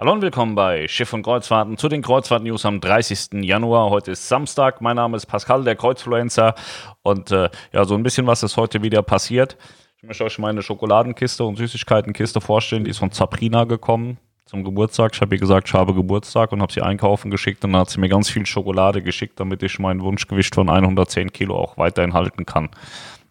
Hallo 0.00 0.12
und 0.12 0.22
willkommen 0.22 0.54
bei 0.54 0.86
Schiff 0.86 1.12
und 1.12 1.24
Kreuzfahrten 1.24 1.76
zu 1.76 1.88
den 1.88 2.02
Kreuzfahrt-News 2.02 2.64
am 2.66 2.80
30. 2.80 3.42
Januar. 3.42 3.90
Heute 3.90 4.12
ist 4.12 4.28
Samstag. 4.28 4.80
Mein 4.80 4.94
Name 4.94 5.16
ist 5.16 5.26
Pascal, 5.26 5.64
der 5.64 5.74
Kreuzfluencer. 5.74 6.54
Und 7.02 7.32
äh, 7.32 7.50
ja, 7.72 7.84
so 7.84 7.96
ein 7.96 8.04
bisschen 8.04 8.24
was 8.28 8.44
ist 8.44 8.56
heute 8.56 8.80
wieder 8.84 9.02
passiert. 9.02 9.56
Ich 9.96 10.04
möchte 10.04 10.22
euch 10.22 10.38
meine 10.38 10.62
Schokoladenkiste 10.62 11.42
und 11.42 11.56
Süßigkeitenkiste 11.56 12.40
vorstellen. 12.40 12.84
Die 12.84 12.90
ist 12.90 12.98
von 12.98 13.10
Zaprina 13.10 13.64
gekommen 13.64 14.18
zum 14.46 14.62
Geburtstag. 14.62 15.16
Ich 15.16 15.20
habe 15.20 15.34
ihr 15.34 15.40
gesagt, 15.40 15.66
ich 15.66 15.74
habe 15.74 15.92
Geburtstag 15.92 16.52
und 16.52 16.62
habe 16.62 16.72
sie 16.72 16.80
einkaufen 16.80 17.32
geschickt. 17.32 17.64
Und 17.64 17.72
dann 17.72 17.80
hat 17.80 17.90
sie 17.90 17.98
mir 17.98 18.08
ganz 18.08 18.30
viel 18.30 18.46
Schokolade 18.46 19.02
geschickt, 19.02 19.40
damit 19.40 19.64
ich 19.64 19.80
mein 19.80 20.00
Wunschgewicht 20.00 20.54
von 20.54 20.70
110 20.70 21.32
Kilo 21.32 21.56
auch 21.56 21.76
weiterhin 21.76 22.14
halten 22.14 22.46
kann. 22.46 22.68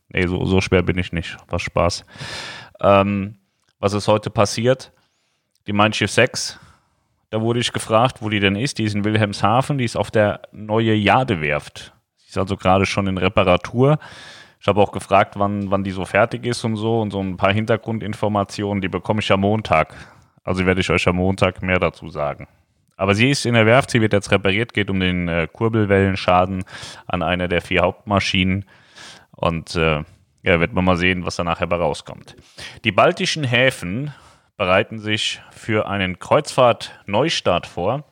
Nee, 0.09 0.27
so, 0.27 0.43
so 0.43 0.59
schwer 0.59 0.81
bin 0.81 0.97
ich 0.97 1.13
nicht. 1.13 1.38
Was 1.47 1.61
Spaß. 1.61 2.04
Ähm, 2.81 3.38
was 3.79 3.93
ist 3.93 4.09
heute 4.09 4.29
passiert? 4.29 4.91
Die 5.68 5.73
Mein 5.73 5.91
Schiff 5.91 6.11
6, 6.11 6.57
da 7.29 7.41
wurde 7.41 7.59
ich 7.59 7.73
gefragt, 7.73 8.21
wo 8.21 8.29
die 8.29 8.39
denn 8.39 8.55
ist. 8.55 8.78
Die 8.78 8.86
ist 8.86 8.96
in 8.96 9.04
Wilhelmshaven, 9.04 9.78
die 9.78 9.83
ist 9.83 9.97
auf 9.97 10.09
der 10.09 10.43
neue 10.54 10.93
Jadewerft. 10.93 11.93
Sie 12.15 12.29
ist 12.29 12.37
also 12.37 12.55
gerade 12.55 12.86
schon 12.86 13.05
in 13.07 13.18
Reparatur. 13.18 14.00
Ich 14.61 14.68
habe 14.68 14.79
auch 14.79 14.93
gefragt, 14.93 15.33
wann, 15.37 15.69
wann 15.69 15.83
die 15.83 15.92
so 15.92 16.06
fertig 16.06 16.45
ist 16.45 16.64
und 16.64 16.78
so 16.78 17.01
und 17.01 17.11
so 17.11 17.19
ein 17.19 17.36
paar 17.36 17.51
Hintergrundinformationen, 17.51 18.79
die 18.79 18.87
bekomme 18.87 19.19
ich 19.19 19.29
am 19.29 19.42
Montag. 19.42 19.93
Also 20.45 20.65
werde 20.65 20.79
ich 20.79 20.89
euch 20.89 21.06
am 21.06 21.18
Montag 21.18 21.61
mehr 21.61 21.79
dazu 21.79 22.07
sagen. 22.09 22.47
Aber 22.95 23.14
sie 23.14 23.29
ist 23.29 23.45
in 23.45 23.54
der 23.54 23.65
Werft, 23.65 23.92
sie 23.92 24.00
wird 24.00 24.14
jetzt 24.14 24.31
repariert, 24.31 24.73
geht 24.73 24.89
um 24.89 25.01
den 25.01 25.28
äh, 25.28 25.50
Kurbelwellenschaden 25.51 26.64
an 27.07 27.21
einer 27.21 27.50
der 27.50 27.61
vier 27.61 27.81
Hauptmaschinen. 27.81 28.64
Und 29.31 29.75
äh, 29.75 30.06
ja, 30.43 30.59
wird 30.61 30.71
man 30.71 30.86
mal 30.86 30.95
sehen, 30.95 31.25
was 31.25 31.36
da 31.36 31.43
nachher 31.43 31.70
rauskommt. 31.70 32.38
Die 32.86 32.94
baltischen 32.94 33.44
Häfen 33.44 34.14
bereiten 34.58 35.00
sich 35.00 35.42
für 35.52 35.88
einen 35.88 36.20
Kreuzfahrt-Neustart 36.20 37.67
vor. 37.67 38.03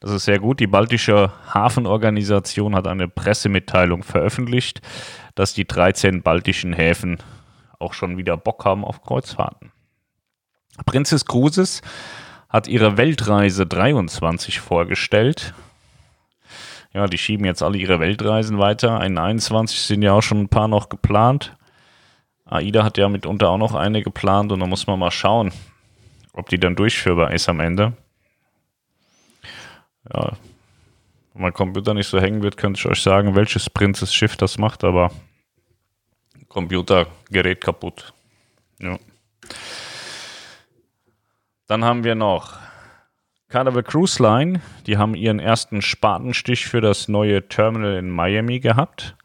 Das 0.00 0.10
ist 0.10 0.24
sehr 0.24 0.38
gut. 0.38 0.58
Die 0.58 0.66
Baltische 0.66 1.30
Hafenorganisation 1.52 2.74
hat 2.74 2.86
eine 2.86 3.06
Pressemitteilung 3.06 4.02
veröffentlicht, 4.02 4.80
dass 5.34 5.52
die 5.52 5.66
13 5.66 6.22
baltischen 6.22 6.72
Häfen 6.72 7.18
auch 7.78 7.92
schon 7.92 8.16
wieder 8.16 8.38
Bock 8.38 8.64
haben 8.64 8.84
auf 8.84 9.02
Kreuzfahrten. 9.02 9.70
Princess 10.86 11.26
Cruises 11.26 11.82
hat 12.48 12.66
ihre 12.66 12.96
Weltreise 12.96 13.66
23 13.66 14.60
vorgestellt. 14.60 15.52
Ja, 16.92 17.06
die 17.06 17.18
schieben 17.18 17.44
jetzt 17.44 17.62
alle 17.62 17.78
ihre 17.78 18.00
Weltreisen 18.00 18.58
weiter. 18.58 19.04
In 19.04 19.18
21 19.18 19.78
sind 19.80 20.02
ja 20.02 20.14
auch 20.14 20.22
schon 20.22 20.40
ein 20.40 20.48
paar 20.48 20.66
noch 20.66 20.88
geplant. 20.88 21.54
AIDA 22.50 22.84
hat 22.84 22.98
ja 22.98 23.08
mitunter 23.08 23.48
auch 23.48 23.58
noch 23.58 23.74
eine 23.74 24.02
geplant 24.02 24.50
und 24.52 24.60
da 24.60 24.66
muss 24.66 24.86
man 24.86 24.98
mal 24.98 25.10
schauen, 25.10 25.52
ob 26.32 26.48
die 26.48 26.58
dann 26.58 26.74
durchführbar 26.74 27.32
ist 27.32 27.48
am 27.48 27.60
Ende. 27.60 27.92
Ja, 30.12 30.32
wenn 31.32 31.42
mein 31.42 31.52
Computer 31.52 31.94
nicht 31.94 32.08
so 32.08 32.20
hängen 32.20 32.42
wird, 32.42 32.56
könnte 32.56 32.78
ich 32.78 32.86
euch 32.86 33.00
sagen, 33.00 33.36
welches 33.36 33.70
Prinzess 33.70 34.12
Schiff 34.12 34.36
das 34.36 34.58
macht, 34.58 34.82
aber 34.82 35.12
Computergerät 36.48 37.60
kaputt. 37.60 38.12
Ja. 38.80 38.98
Dann 41.68 41.84
haben 41.84 42.02
wir 42.02 42.16
noch 42.16 42.58
Carnival 43.48 43.84
Cruise 43.84 44.20
Line. 44.20 44.60
Die 44.86 44.98
haben 44.98 45.14
ihren 45.14 45.38
ersten 45.38 45.82
Spatenstich 45.82 46.66
für 46.66 46.80
das 46.80 47.06
neue 47.06 47.46
Terminal 47.46 47.96
in 47.96 48.10
Miami 48.10 48.58
gehabt. 48.58 49.16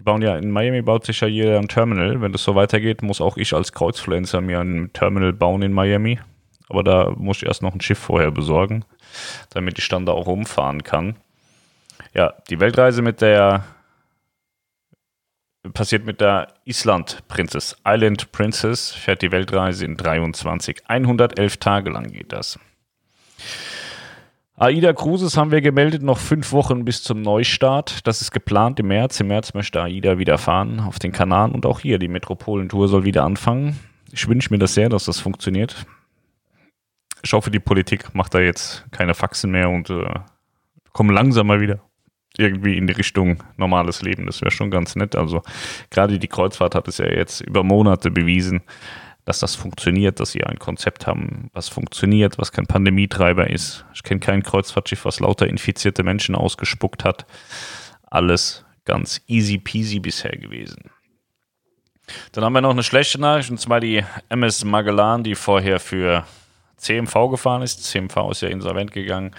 Die 0.00 0.04
bauen 0.04 0.22
ja 0.22 0.34
in 0.38 0.50
Miami, 0.50 0.80
baut 0.80 1.04
sich 1.04 1.20
ja 1.20 1.28
jeder 1.28 1.58
ein 1.58 1.68
Terminal. 1.68 2.22
Wenn 2.22 2.32
das 2.32 2.42
so 2.42 2.54
weitergeht, 2.54 3.02
muss 3.02 3.20
auch 3.20 3.36
ich 3.36 3.52
als 3.52 3.74
Kreuzfluencer 3.74 4.40
mir 4.40 4.60
ein 4.60 4.90
Terminal 4.94 5.34
bauen 5.34 5.60
in 5.60 5.74
Miami. 5.74 6.18
Aber 6.70 6.82
da 6.82 7.12
muss 7.18 7.36
ich 7.36 7.46
erst 7.46 7.60
noch 7.60 7.74
ein 7.74 7.82
Schiff 7.82 7.98
vorher 7.98 8.30
besorgen, 8.30 8.86
damit 9.50 9.78
ich 9.78 9.86
dann 9.88 10.06
da 10.06 10.12
auch 10.12 10.26
rumfahren 10.26 10.84
kann. 10.84 11.16
Ja, 12.14 12.32
die 12.48 12.60
Weltreise 12.60 13.02
mit 13.02 13.20
der 13.20 13.64
passiert 15.74 16.06
mit 16.06 16.22
der 16.22 16.54
Island 16.64 17.18
Princess. 17.28 17.76
Island 17.86 18.32
Princess 18.32 18.92
fährt 18.92 19.20
die 19.20 19.32
Weltreise 19.32 19.84
in 19.84 19.98
23. 19.98 20.88
111 20.88 21.58
Tage 21.58 21.90
lang 21.90 22.10
geht 22.10 22.32
das. 22.32 22.58
AIDA 24.60 24.92
Cruises 24.92 25.38
haben 25.38 25.52
wir 25.52 25.62
gemeldet, 25.62 26.02
noch 26.02 26.18
fünf 26.18 26.52
Wochen 26.52 26.84
bis 26.84 27.02
zum 27.02 27.22
Neustart. 27.22 28.06
Das 28.06 28.20
ist 28.20 28.30
geplant 28.30 28.78
im 28.78 28.88
März. 28.88 29.18
Im 29.18 29.28
März 29.28 29.54
möchte 29.54 29.80
AIDA 29.80 30.18
wieder 30.18 30.36
fahren 30.36 30.80
auf 30.80 30.98
den 30.98 31.12
Kanaren 31.12 31.52
und 31.52 31.64
auch 31.64 31.80
hier 31.80 31.98
die 31.98 32.08
Metropolentour 32.08 32.86
soll 32.86 33.06
wieder 33.06 33.24
anfangen. 33.24 33.80
Ich 34.12 34.28
wünsche 34.28 34.52
mir 34.52 34.58
das 34.58 34.74
sehr, 34.74 34.90
dass 34.90 35.06
das 35.06 35.18
funktioniert. 35.18 35.86
Ich 37.22 37.32
hoffe, 37.32 37.50
die 37.50 37.58
Politik 37.58 38.14
macht 38.14 38.34
da 38.34 38.40
jetzt 38.40 38.84
keine 38.90 39.14
Faxen 39.14 39.50
mehr 39.50 39.70
und 39.70 39.88
äh, 39.88 40.12
kommen 40.92 41.14
langsam 41.14 41.46
mal 41.46 41.62
wieder 41.62 41.80
irgendwie 42.36 42.76
in 42.76 42.86
die 42.86 42.92
Richtung 42.92 43.42
normales 43.56 44.02
Leben. 44.02 44.26
Das 44.26 44.42
wäre 44.42 44.50
schon 44.50 44.70
ganz 44.70 44.94
nett. 44.94 45.16
Also 45.16 45.40
gerade 45.88 46.18
die 46.18 46.28
Kreuzfahrt 46.28 46.74
hat 46.74 46.86
es 46.86 46.98
ja 46.98 47.06
jetzt 47.06 47.40
über 47.40 47.64
Monate 47.64 48.10
bewiesen, 48.10 48.60
dass 49.24 49.38
das 49.38 49.54
funktioniert, 49.54 50.20
dass 50.20 50.32
sie 50.32 50.44
ein 50.44 50.58
Konzept 50.58 51.06
haben, 51.06 51.50
was 51.52 51.68
funktioniert, 51.68 52.38
was 52.38 52.52
kein 52.52 52.66
Pandemietreiber 52.66 53.48
ist. 53.48 53.84
Ich 53.94 54.02
kenne 54.02 54.20
kein 54.20 54.42
Kreuzfahrtschiff, 54.42 55.04
was 55.04 55.20
lauter 55.20 55.46
infizierte 55.46 56.02
Menschen 56.02 56.34
ausgespuckt 56.34 57.04
hat. 57.04 57.26
Alles 58.10 58.64
ganz 58.84 59.20
easy 59.26 59.58
peasy 59.58 60.00
bisher 60.00 60.36
gewesen. 60.36 60.90
Dann 62.32 62.44
haben 62.44 62.54
wir 62.54 62.60
noch 62.60 62.70
eine 62.70 62.82
schlechte 62.82 63.20
Nachricht, 63.20 63.50
und 63.50 63.60
zwar 63.60 63.80
die 63.80 64.04
MS 64.28 64.64
Magellan, 64.64 65.22
die 65.22 65.34
vorher 65.34 65.78
für 65.78 66.24
CMV 66.76 67.30
gefahren 67.30 67.62
ist. 67.62 67.84
CMV 67.84 68.30
ist 68.30 68.42
ja 68.42 68.48
insolvent 68.48 68.92
gegangen. 68.92 69.32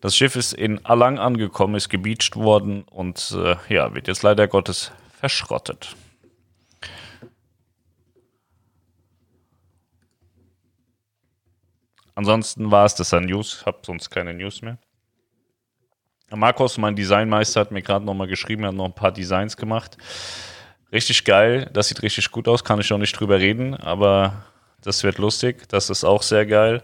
Das 0.00 0.16
Schiff 0.16 0.36
ist 0.36 0.52
in 0.52 0.84
Alang 0.84 1.18
angekommen, 1.18 1.74
ist 1.74 1.88
gebeacht 1.88 2.36
worden 2.36 2.84
und 2.84 3.36
äh, 3.36 3.56
ja, 3.68 3.94
wird 3.94 4.06
jetzt 4.06 4.22
leider 4.22 4.46
Gottes 4.46 4.92
verschrottet. 5.18 5.96
Ansonsten 12.18 12.72
war 12.72 12.84
es 12.84 12.96
das 12.96 13.14
an 13.14 13.26
News. 13.26 13.64
Hab 13.64 13.86
sonst 13.86 14.10
keine 14.10 14.34
News 14.34 14.60
mehr. 14.60 14.76
Markus, 16.34 16.76
mein 16.76 16.96
Designmeister, 16.96 17.60
hat 17.60 17.70
mir 17.70 17.80
gerade 17.80 18.04
nochmal 18.04 18.26
geschrieben, 18.26 18.64
er 18.64 18.70
hat 18.70 18.74
noch 18.74 18.86
ein 18.86 18.92
paar 18.92 19.12
Designs 19.12 19.56
gemacht. 19.56 19.96
Richtig 20.90 21.24
geil, 21.24 21.70
das 21.72 21.86
sieht 21.86 22.02
richtig 22.02 22.28
gut 22.32 22.48
aus, 22.48 22.64
kann 22.64 22.80
ich 22.80 22.90
noch 22.90 22.98
nicht 22.98 23.12
drüber 23.12 23.38
reden, 23.38 23.76
aber 23.76 24.32
das 24.82 25.04
wird 25.04 25.18
lustig. 25.18 25.68
Das 25.68 25.90
ist 25.90 26.02
auch 26.02 26.24
sehr 26.24 26.44
geil. 26.44 26.82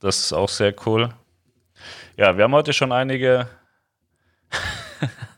Das 0.00 0.18
ist 0.20 0.32
auch 0.32 0.48
sehr 0.48 0.74
cool. 0.86 1.10
Ja, 2.16 2.34
wir 2.38 2.44
haben 2.44 2.54
heute 2.54 2.72
schon 2.72 2.90
einige 2.90 3.46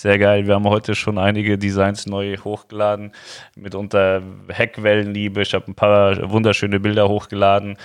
Sehr 0.00 0.18
geil. 0.18 0.46
Wir 0.46 0.54
haben 0.54 0.66
heute 0.66 0.94
schon 0.94 1.18
einige 1.18 1.58
Designs 1.58 2.06
neu 2.06 2.38
hochgeladen. 2.38 3.12
Mitunter 3.54 4.22
Heckwellenliebe. 4.48 5.42
Ich 5.42 5.52
habe 5.52 5.70
ein 5.70 5.74
paar 5.74 6.30
wunderschöne 6.30 6.80
Bilder 6.80 7.06
hochgeladen, 7.06 7.76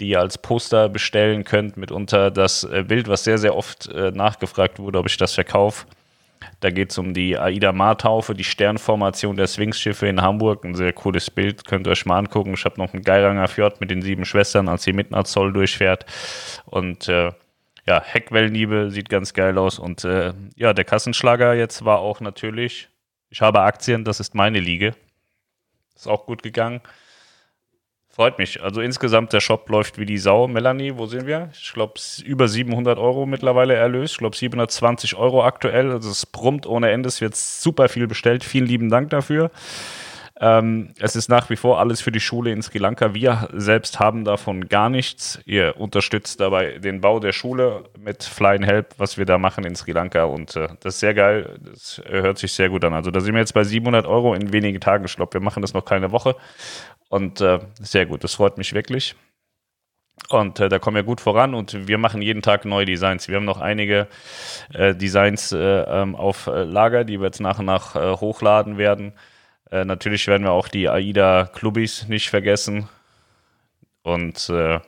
die 0.00 0.08
ihr 0.08 0.18
als 0.18 0.36
Poster 0.36 0.88
bestellen 0.88 1.44
könnt. 1.44 1.76
Mitunter 1.76 2.32
das 2.32 2.64
äh, 2.64 2.82
Bild, 2.82 3.06
was 3.06 3.22
sehr, 3.22 3.38
sehr 3.38 3.54
oft 3.54 3.86
äh, 3.86 4.10
nachgefragt 4.10 4.80
wurde, 4.80 4.98
ob 4.98 5.06
ich 5.06 5.16
das 5.16 5.34
verkaufe. 5.34 5.86
Da 6.58 6.70
geht 6.70 6.90
es 6.90 6.98
um 6.98 7.14
die 7.14 7.38
Aida 7.38 7.70
Mar-Taufe, 7.70 8.34
die 8.34 8.42
Sternformation 8.42 9.36
der 9.36 9.46
Sphinx-Schiffe 9.46 10.08
in 10.08 10.20
Hamburg. 10.20 10.64
Ein 10.64 10.74
sehr 10.74 10.92
cooles 10.92 11.30
Bild, 11.30 11.64
könnt 11.64 11.86
ihr 11.86 11.92
euch 11.92 12.04
mal 12.04 12.18
angucken. 12.18 12.54
Ich 12.54 12.64
habe 12.64 12.80
noch 12.80 12.92
einen 12.92 13.04
Geiranger 13.04 13.46
Fjord 13.46 13.80
mit 13.80 13.92
den 13.92 14.02
sieben 14.02 14.24
Schwestern, 14.24 14.68
als 14.68 14.82
sie 14.82 14.92
mitten 14.92 15.14
als 15.14 15.30
Zoll 15.30 15.52
durchfährt. 15.52 16.04
Und 16.66 17.06
äh, 17.06 17.30
ja, 17.90 18.00
Heckwellenliebe 18.00 18.90
sieht 18.92 19.08
ganz 19.08 19.34
geil 19.34 19.58
aus. 19.58 19.80
Und 19.80 20.04
äh, 20.04 20.32
ja, 20.54 20.72
der 20.72 20.84
Kassenschlager 20.84 21.54
jetzt 21.54 21.84
war 21.84 21.98
auch 21.98 22.20
natürlich, 22.20 22.88
ich 23.30 23.40
habe 23.40 23.62
Aktien, 23.62 24.04
das 24.04 24.20
ist 24.20 24.32
meine 24.32 24.60
Liege. 24.60 24.94
Ist 25.96 26.06
auch 26.06 26.24
gut 26.24 26.44
gegangen. 26.44 26.80
Freut 28.08 28.38
mich. 28.38 28.62
Also 28.62 28.80
insgesamt 28.80 29.32
der 29.32 29.40
Shop 29.40 29.68
läuft 29.68 29.98
wie 29.98 30.06
die 30.06 30.18
Sau. 30.18 30.46
Melanie, 30.46 30.96
wo 30.98 31.06
sind 31.06 31.26
wir? 31.26 31.50
Ich 31.52 31.72
glaube, 31.72 31.94
über 32.24 32.46
700 32.46 32.96
Euro 32.96 33.26
mittlerweile 33.26 33.74
erlöst. 33.74 34.12
Ich 34.12 34.18
glaube, 34.18 34.36
720 34.36 35.16
Euro 35.16 35.44
aktuell. 35.44 35.90
Also 35.90 36.10
es 36.10 36.26
brummt 36.26 36.66
ohne 36.66 36.90
Ende. 36.90 37.08
Es 37.08 37.20
wird 37.20 37.34
super 37.34 37.88
viel 37.88 38.06
bestellt. 38.06 38.44
Vielen 38.44 38.66
lieben 38.66 38.88
Dank 38.88 39.10
dafür. 39.10 39.50
Ähm, 40.42 40.94
es 40.98 41.16
ist 41.16 41.28
nach 41.28 41.50
wie 41.50 41.56
vor 41.56 41.78
alles 41.80 42.00
für 42.00 42.10
die 42.10 42.20
Schule 42.20 42.50
in 42.50 42.62
Sri 42.62 42.78
Lanka. 42.78 43.12
Wir 43.12 43.50
selbst 43.52 44.00
haben 44.00 44.24
davon 44.24 44.68
gar 44.68 44.88
nichts. 44.88 45.38
Ihr 45.44 45.74
unterstützt 45.76 46.40
dabei 46.40 46.78
den 46.78 47.02
Bau 47.02 47.20
der 47.20 47.32
Schule 47.32 47.84
mit 47.98 48.24
Flying 48.24 48.62
Help, 48.62 48.94
was 48.96 49.18
wir 49.18 49.26
da 49.26 49.36
machen 49.36 49.64
in 49.64 49.76
Sri 49.76 49.92
Lanka. 49.92 50.24
Und 50.24 50.56
äh, 50.56 50.68
das 50.80 50.94
ist 50.94 51.00
sehr 51.00 51.12
geil. 51.12 51.58
Das 51.62 52.00
hört 52.06 52.38
sich 52.38 52.54
sehr 52.54 52.70
gut 52.70 52.82
an. 52.86 52.94
Also 52.94 53.10
da 53.10 53.20
sind 53.20 53.34
wir 53.34 53.40
jetzt 53.40 53.52
bei 53.52 53.64
700 53.64 54.06
Euro 54.06 54.32
in 54.32 54.50
wenigen 54.50 54.80
Tagen. 54.80 55.04
Ich 55.04 55.14
glaube, 55.14 55.34
wir 55.34 55.42
machen 55.42 55.60
das 55.60 55.74
noch 55.74 55.84
keine 55.84 56.10
Woche. 56.10 56.34
Und 57.10 57.42
äh, 57.42 57.58
sehr 57.78 58.06
gut. 58.06 58.24
Das 58.24 58.34
freut 58.34 58.56
mich 58.56 58.72
wirklich. 58.72 59.14
Und 60.30 60.58
äh, 60.58 60.70
da 60.70 60.78
kommen 60.78 60.96
wir 60.96 61.02
gut 61.02 61.20
voran 61.20 61.54
und 61.54 61.86
wir 61.88 61.98
machen 61.98 62.22
jeden 62.22 62.40
Tag 62.40 62.64
neue 62.64 62.86
Designs. 62.86 63.28
Wir 63.28 63.36
haben 63.36 63.44
noch 63.44 63.60
einige 63.60 64.06
äh, 64.72 64.94
Designs 64.94 65.52
äh, 65.52 65.58
ähm, 65.58 66.14
auf 66.14 66.46
äh, 66.46 66.62
Lager, 66.64 67.04
die 67.04 67.20
wir 67.20 67.26
jetzt 67.26 67.40
nach 67.40 67.58
und 67.58 67.66
nach 67.66 67.94
hochladen 67.94 68.78
werden. 68.78 69.12
Äh, 69.70 69.84
natürlich 69.84 70.26
werden 70.26 70.44
wir 70.44 70.52
auch 70.52 70.68
die 70.68 70.88
AIDA 70.88 71.46
Clubbies 71.52 72.08
nicht 72.08 72.30
vergessen. 72.30 72.88
Und 74.02 74.48
äh, 74.48 74.80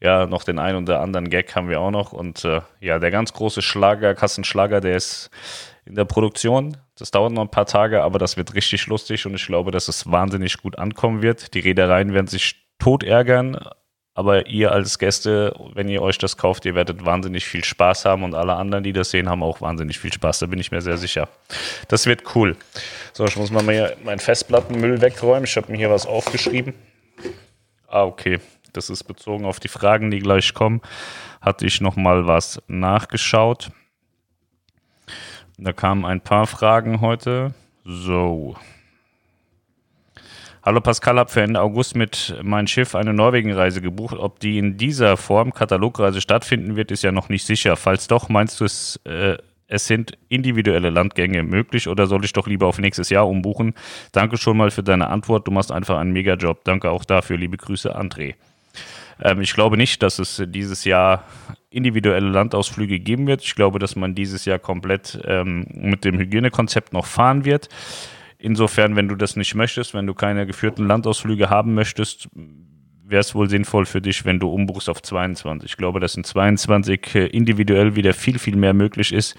ja, 0.00 0.26
noch 0.26 0.44
den 0.44 0.58
einen 0.58 0.84
oder 0.84 1.00
anderen 1.00 1.30
Gag 1.30 1.54
haben 1.54 1.68
wir 1.68 1.80
auch 1.80 1.90
noch. 1.90 2.12
Und 2.12 2.44
äh, 2.44 2.60
ja, 2.80 2.98
der 2.98 3.10
ganz 3.10 3.32
große 3.32 3.62
Schlager, 3.62 4.14
Kassenschlager, 4.14 4.80
der 4.80 4.96
ist 4.96 5.30
in 5.84 5.94
der 5.94 6.04
Produktion. 6.04 6.76
Das 6.96 7.10
dauert 7.10 7.32
noch 7.32 7.42
ein 7.42 7.50
paar 7.50 7.66
Tage, 7.66 8.02
aber 8.02 8.18
das 8.18 8.36
wird 8.36 8.54
richtig 8.54 8.86
lustig 8.86 9.26
und 9.26 9.34
ich 9.34 9.46
glaube, 9.46 9.70
dass 9.70 9.88
es 9.88 10.10
wahnsinnig 10.10 10.58
gut 10.58 10.78
ankommen 10.78 11.22
wird. 11.22 11.54
Die 11.54 11.60
Reedereien 11.60 12.14
werden 12.14 12.28
sich 12.28 12.66
tot 12.78 13.02
ärgern, 13.02 13.58
aber 14.14 14.46
ihr 14.46 14.70
als 14.70 14.98
Gäste, 15.00 15.54
wenn 15.74 15.88
ihr 15.88 16.00
euch 16.00 16.18
das 16.18 16.36
kauft, 16.36 16.64
ihr 16.64 16.76
werdet 16.76 17.04
wahnsinnig 17.04 17.44
viel 17.46 17.64
Spaß 17.64 18.04
haben 18.04 18.22
und 18.22 18.34
alle 18.34 18.54
anderen, 18.54 18.84
die 18.84 18.92
das 18.92 19.10
sehen, 19.10 19.28
haben 19.28 19.42
auch 19.42 19.60
wahnsinnig 19.60 19.98
viel 19.98 20.12
Spaß. 20.12 20.38
Da 20.38 20.46
bin 20.46 20.60
ich 20.60 20.70
mir 20.70 20.80
sehr 20.80 20.96
sicher. 20.96 21.28
Das 21.88 22.06
wird 22.06 22.36
cool. 22.36 22.56
So, 23.12 23.24
ich 23.24 23.36
muss 23.36 23.50
mal 23.50 23.62
meinen 23.62 24.18
Festplattenmüll 24.20 25.00
wegräumen. 25.00 25.44
Ich 25.44 25.56
habe 25.56 25.70
mir 25.72 25.78
hier 25.78 25.90
was 25.90 26.06
aufgeschrieben. 26.06 26.74
Ah, 27.88 28.04
okay. 28.04 28.38
Das 28.72 28.90
ist 28.90 29.04
bezogen 29.04 29.44
auf 29.44 29.60
die 29.60 29.68
Fragen, 29.68 30.10
die 30.10 30.20
gleich 30.20 30.54
kommen. 30.54 30.80
Hatte 31.40 31.66
ich 31.66 31.80
noch 31.80 31.96
mal 31.96 32.26
was 32.26 32.62
nachgeschaut. 32.66 33.70
Da 35.58 35.72
kamen 35.72 36.04
ein 36.04 36.20
paar 36.20 36.46
Fragen 36.46 37.00
heute. 37.00 37.54
So. 37.84 38.56
Hallo 40.66 40.80
Pascal, 40.80 41.18
habe 41.18 41.30
für 41.30 41.42
Ende 41.42 41.60
August 41.60 41.94
mit 41.94 42.38
meinem 42.42 42.66
Schiff 42.66 42.94
eine 42.94 43.12
Norwegen-Reise 43.12 43.82
gebucht. 43.82 44.16
Ob 44.18 44.40
die 44.40 44.56
in 44.56 44.78
dieser 44.78 45.18
Form 45.18 45.52
Katalogreise 45.52 46.22
stattfinden 46.22 46.74
wird, 46.74 46.90
ist 46.90 47.02
ja 47.02 47.12
noch 47.12 47.28
nicht 47.28 47.44
sicher. 47.44 47.76
Falls 47.76 48.08
doch, 48.08 48.30
meinst 48.30 48.62
du 48.62 48.64
es, 48.64 48.98
äh, 49.04 49.36
es 49.66 49.86
sind 49.86 50.16
individuelle 50.30 50.88
Landgänge 50.88 51.42
möglich 51.42 51.86
oder 51.86 52.06
soll 52.06 52.24
ich 52.24 52.32
doch 52.32 52.46
lieber 52.46 52.66
auf 52.66 52.78
nächstes 52.78 53.10
Jahr 53.10 53.28
umbuchen? 53.28 53.74
Danke 54.12 54.38
schon 54.38 54.56
mal 54.56 54.70
für 54.70 54.82
deine 54.82 55.08
Antwort. 55.08 55.46
Du 55.46 55.50
machst 55.50 55.70
einfach 55.70 55.98
einen 55.98 56.12
Mega-Job. 56.12 56.64
Danke 56.64 56.90
auch 56.90 57.04
dafür. 57.04 57.36
Liebe 57.36 57.58
Grüße, 57.58 57.94
André. 57.94 58.34
Ähm, 59.22 59.42
ich 59.42 59.52
glaube 59.52 59.76
nicht, 59.76 60.02
dass 60.02 60.18
es 60.18 60.42
dieses 60.46 60.86
Jahr 60.86 61.24
individuelle 61.68 62.30
Landausflüge 62.30 63.00
geben 63.00 63.26
wird. 63.26 63.42
Ich 63.42 63.54
glaube, 63.54 63.78
dass 63.78 63.96
man 63.96 64.14
dieses 64.14 64.46
Jahr 64.46 64.58
komplett 64.58 65.20
ähm, 65.26 65.66
mit 65.74 66.06
dem 66.06 66.18
Hygienekonzept 66.18 66.94
noch 66.94 67.04
fahren 67.04 67.44
wird. 67.44 67.68
Insofern, 68.44 68.94
wenn 68.94 69.08
du 69.08 69.14
das 69.14 69.36
nicht 69.36 69.54
möchtest, 69.54 69.94
wenn 69.94 70.06
du 70.06 70.12
keine 70.12 70.46
geführten 70.46 70.86
Landausflüge 70.86 71.48
haben 71.48 71.72
möchtest, 71.72 72.28
wäre 73.02 73.20
es 73.20 73.34
wohl 73.34 73.48
sinnvoll 73.48 73.86
für 73.86 74.02
dich, 74.02 74.26
wenn 74.26 74.38
du 74.38 74.50
umbuchst 74.50 74.90
auf 74.90 75.00
22. 75.00 75.70
Ich 75.70 75.76
glaube, 75.78 75.98
dass 75.98 76.14
in 76.14 76.24
22 76.24 77.14
äh, 77.14 77.26
individuell 77.28 77.96
wieder 77.96 78.12
viel, 78.12 78.38
viel 78.38 78.56
mehr 78.56 78.74
möglich 78.74 79.14
ist. 79.14 79.34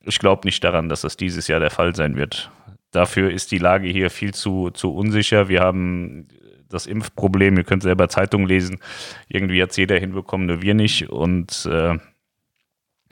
Ich 0.00 0.18
glaube 0.18 0.48
nicht 0.48 0.64
daran, 0.64 0.88
dass 0.88 1.02
das 1.02 1.18
dieses 1.18 1.48
Jahr 1.48 1.60
der 1.60 1.70
Fall 1.70 1.94
sein 1.94 2.16
wird. 2.16 2.50
Dafür 2.92 3.30
ist 3.30 3.52
die 3.52 3.58
Lage 3.58 3.88
hier 3.88 4.08
viel 4.08 4.32
zu, 4.32 4.70
zu 4.70 4.94
unsicher. 4.94 5.50
Wir 5.50 5.60
haben 5.60 6.28
das 6.70 6.86
Impfproblem, 6.86 7.58
ihr 7.58 7.64
könnt 7.64 7.82
selber 7.82 8.08
Zeitung 8.08 8.46
lesen. 8.46 8.78
Irgendwie 9.28 9.62
hat 9.62 9.72
es 9.72 9.76
jeder 9.76 9.98
hinbekommen, 9.98 10.46
nur 10.46 10.62
wir 10.62 10.72
nicht. 10.72 11.10
Und 11.10 11.68
äh, 11.70 11.98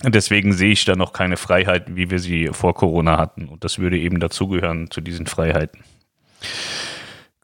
Deswegen 0.03 0.53
sehe 0.53 0.73
ich 0.73 0.85
da 0.85 0.95
noch 0.95 1.13
keine 1.13 1.37
Freiheiten, 1.37 1.97
wie 1.97 2.11
wir 2.11 2.19
sie 2.19 2.49
vor 2.53 2.75
Corona 2.75 3.19
hatten. 3.19 3.49
Und 3.49 3.65
das 3.65 3.79
würde 3.79 3.99
eben 3.99 4.21
dazugehören 4.21 4.91
zu 4.91 5.01
diesen 5.01 5.27
Freiheiten. 5.27 5.83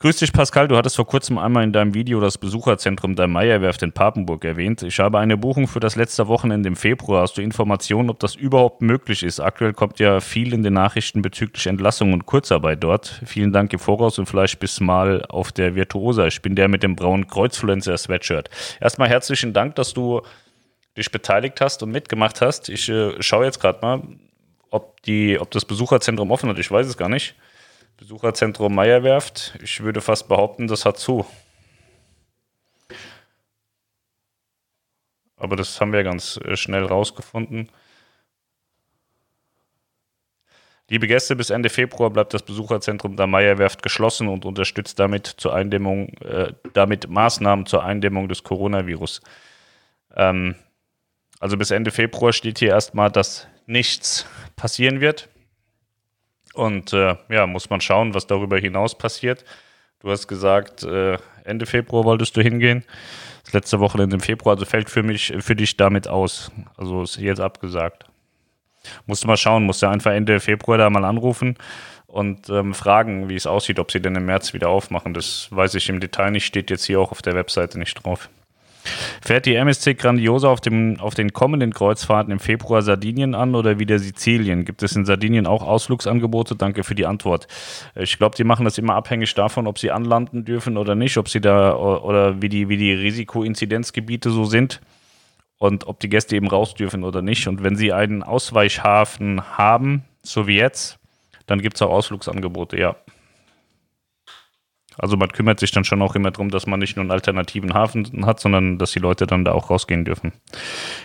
Grüß 0.03 0.17
dich, 0.17 0.33
Pascal. 0.33 0.67
Du 0.67 0.77
hattest 0.77 0.97
vor 0.97 1.07
kurzem 1.07 1.39
einmal 1.39 1.63
in 1.63 1.73
deinem 1.73 1.95
Video 1.95 2.19
das 2.19 2.37
Besucherzentrum 2.37 3.15
der 3.15 3.29
Meierwerft 3.29 3.85
in 3.85 3.93
Papenburg 3.93 4.45
erwähnt. 4.45 4.83
Ich 4.83 4.99
habe 4.99 5.21
eine 5.21 5.37
Buchung 5.37 5.69
für 5.69 5.79
das 5.79 5.95
letzte 5.95 6.27
Wochenende 6.27 6.67
im 6.67 6.75
Februar. 6.75 7.23
Hast 7.23 7.39
du 7.39 7.41
Informationen, 7.41 8.11
ob 8.11 8.19
das 8.19 8.35
überhaupt 8.35 8.83
möglich 8.83 9.23
ist? 9.23 9.39
Aktuell 9.39 9.73
kommt 9.75 10.01
ja 10.01 10.19
viel 10.19 10.53
in 10.55 10.65
den 10.65 10.73
Nachrichten 10.73 11.23
bezüglich 11.23 11.69
Entlassung 11.69 12.13
und 12.13 12.27
Kurzarbeit 12.27 12.83
dort. 12.83 13.23
Vielen 13.25 13.53
Dank 13.53 13.73
im 13.73 13.79
Voraus 13.79 14.19
und 14.19 14.27
vielleicht 14.27 14.59
bis 14.59 14.81
mal 14.81 15.25
auf 15.29 15.53
der 15.53 15.77
Virtuosa. 15.77 16.27
Ich 16.27 16.43
bin 16.43 16.57
der 16.57 16.67
mit 16.67 16.83
dem 16.83 16.97
braunen 16.97 17.29
Kreuzfluencer-Sweatshirt. 17.29 18.51
Erstmal 18.81 19.09
herzlichen 19.09 19.53
Dank, 19.53 19.77
dass 19.77 19.95
du 19.95 20.23
dich 20.97 21.11
beteiligt 21.11 21.61
hast 21.61 21.83
und 21.83 21.91
mitgemacht 21.91 22.41
hast. 22.41 22.69
Ich 22.69 22.89
äh, 22.89 23.21
schaue 23.23 23.45
jetzt 23.45 23.61
gerade 23.61 23.79
mal, 23.83 24.03
ob, 24.71 25.03
die, 25.03 25.39
ob 25.39 25.51
das 25.51 25.65
Besucherzentrum 25.65 26.31
offen 26.31 26.49
hat. 26.49 26.59
Ich 26.59 26.71
weiß 26.71 26.87
es 26.87 26.97
gar 26.97 27.09
nicht. 27.09 27.35
Besucherzentrum 27.97 28.75
Meierwerft. 28.75 29.59
Ich 29.63 29.83
würde 29.83 30.01
fast 30.01 30.29
behaupten, 30.29 30.67
das 30.67 30.85
hat 30.85 30.99
zu. 30.99 31.27
Aber 35.37 35.57
das 35.57 35.81
haben 35.81 35.93
wir 35.93 36.05
ganz 36.05 36.39
äh, 36.45 36.57
schnell 36.57 36.85
rausgefunden. 36.85 37.69
Liebe 40.89 41.07
Gäste, 41.07 41.37
bis 41.37 41.51
Ende 41.51 41.71
Februar 41.71 42.11
bleibt 42.11 42.35
das 42.35 42.43
Besucherzentrum 42.43 43.17
der 43.17 43.27
Meierwerft 43.27 43.83
geschlossen 43.83 44.29
und 44.29 44.45
unterstützt 44.45 44.99
damit 44.99 45.27
zur 45.27 45.55
Eindämmung, 45.55 46.09
äh, 46.19 46.53
damit 46.75 47.09
Maßnahmen 47.09 47.67
zur 47.67 47.83
Eindämmung 47.83 48.29
des 48.29 48.45
Coronavirus. 48.45 49.23
Ähm, 50.15 50.55
also 51.43 51.57
bis 51.57 51.73
Ende 51.73 51.91
Februar 51.91 52.33
steht 52.33 52.61
hier 52.61 52.69
erstmal, 52.69 53.11
dass 53.11 53.49
nichts 53.67 54.27
passieren 54.55 55.01
wird. 55.01 55.29
Und 56.55 56.93
äh, 56.93 57.17
ja, 57.29 57.49
muss 57.49 57.69
man 57.69 57.81
schauen, 57.81 58.15
was 58.15 58.29
darüber 58.29 58.59
hinaus 58.59 58.97
passiert. 58.97 59.45
Du 59.99 60.11
hast 60.11 60.29
gesagt, 60.29 60.85
äh, 60.85 61.19
Ende 61.43 61.67
Februar 61.67 62.05
wolltest 62.05 62.37
du 62.37 62.43
hingehen. 62.43 62.85
Das 63.43 63.55
letzte 63.55 63.81
Wochenende 63.81 64.15
im 64.15 64.21
Februar, 64.21 64.55
also 64.55 64.67
fällt 64.67 64.89
für 64.89 65.03
mich, 65.03 65.35
für 65.41 65.57
dich 65.57 65.77
damit 65.77 66.07
aus. 66.07 66.53
Also 66.77 67.03
ist 67.03 67.17
jetzt 67.17 67.41
abgesagt. 67.41 68.05
Musst 69.07 69.25
du 69.25 69.27
mal 69.27 69.37
schauen, 69.37 69.65
musst 69.65 69.83
du 69.83 69.89
einfach 69.89 70.13
Ende 70.13 70.39
Februar 70.39 70.79
da 70.79 70.91
mal 70.91 71.05
anrufen 71.05 71.57
und 72.07 72.51
ähm, 72.51 72.73
fragen, 72.73 73.29
wie 73.29 73.35
es 73.35 73.49
aussieht, 73.49 73.81
ob 73.81 73.91
sie 73.91 74.01
denn 74.01 74.15
im 74.15 74.27
März 74.27 74.55
wieder 74.55 74.69
aufmachen. 74.69 75.13
Das 75.13 75.49
weiß 75.51 75.75
ich 75.75 75.89
im 75.89 75.99
Detail 75.99 76.31
nicht, 76.31 76.47
steht 76.47 76.71
jetzt 76.71 76.85
hier 76.85 77.01
auch 77.01 77.11
auf 77.11 77.21
der 77.21 77.35
Webseite 77.35 77.81
nicht 77.81 77.95
drauf. 77.95 78.31
Fährt 79.21 79.47
die 79.47 79.55
MSC 79.55 79.95
Grandiosa 79.95 80.49
auf, 80.49 80.61
dem, 80.61 80.99
auf 80.99 81.15
den 81.15 81.33
kommenden 81.33 81.73
Kreuzfahrten 81.73 82.33
im 82.33 82.41
Februar 82.41 82.83
Sardinien 82.83 83.35
an 83.35 83.55
oder 83.55 83.79
wieder 83.79 83.99
Sizilien? 83.99 84.65
Gibt 84.65 84.83
es 84.83 84.97
in 84.97 85.05
Sardinien 85.05 85.47
auch 85.47 85.63
Ausflugsangebote? 85.63 86.57
Danke 86.57 86.83
für 86.85 86.95
die 86.95 87.07
Antwort. 87.07 87.47
Ich 87.95 88.19
glaube, 88.19 88.37
die 88.37 88.45
machen 88.45 88.65
das 88.65 88.79
immer 88.79 88.95
abhängig 88.95 89.35
davon, 89.35 89.67
ob 89.67 89.79
sie 89.79 89.91
anlanden 89.91 90.45
dürfen 90.45 90.77
oder 90.77 90.95
nicht, 90.95 91.17
ob 91.17 91.29
sie 91.29 91.41
da 91.41 91.75
oder 91.77 92.43
wie 92.43 92.49
die, 92.49 92.69
wie 92.69 92.77
die 92.77 92.93
Risikoinzidenzgebiete 92.93 94.31
so 94.31 94.45
sind 94.45 94.81
und 95.59 95.87
ob 95.87 96.01
die 96.01 96.09
Gäste 96.09 96.35
eben 96.35 96.49
raus 96.49 96.75
dürfen 96.75 97.05
oder 97.05 97.23
nicht. 97.23 97.47
Und 97.47 97.63
wenn 97.63 97.77
sie 97.77 97.93
einen 97.93 98.25
Ausweichhafen 98.25 99.57
haben, 99.57 100.03
so 100.23 100.49
wie 100.49 100.57
jetzt, 100.57 100.99
dann 101.47 101.61
gibt 101.61 101.77
es 101.77 101.83
auch 101.83 101.91
Ausflugsangebote, 101.91 102.79
ja. 102.79 102.97
Also 104.99 105.17
man 105.17 105.31
kümmert 105.31 105.61
sich 105.61 105.71
dann 105.71 105.85
schon 105.85 106.03
auch 106.03 106.15
immer 106.15 106.31
darum, 106.31 106.51
dass 106.51 106.67
man 106.67 106.81
nicht 106.81 106.97
nur 106.97 107.03
einen 107.03 107.11
alternativen 107.11 107.75
Hafen 107.75 108.27
hat, 108.27 108.41
sondern 108.41 108.79
dass 108.79 108.93
die 108.93 108.99
Leute 108.99 109.27
dann 109.27 109.45
da 109.45 109.53
auch 109.53 109.71
rausgehen 109.71 110.05
dürfen. 110.05 110.33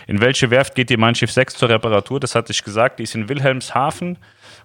In 0.06 0.20
welche 0.20 0.50
Werft 0.50 0.74
geht 0.74 0.90
die 0.90 0.96
Mein 0.96 1.14
Schiff 1.14 1.32
6 1.32 1.54
zur 1.54 1.68
Reparatur? 1.68 2.20
Das 2.20 2.34
hatte 2.34 2.52
ich 2.52 2.64
gesagt, 2.64 2.98
die 2.98 3.04
ist 3.04 3.14
in 3.14 3.28
Wilhelmshaven 3.28 4.18